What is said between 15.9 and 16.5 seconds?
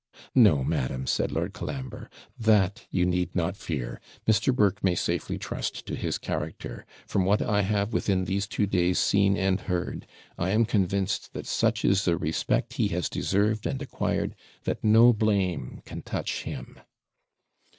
touch